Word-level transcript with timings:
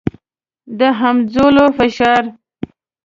د 0.79 0.81
همځولو 0.99 1.65
فشار. 1.77 2.23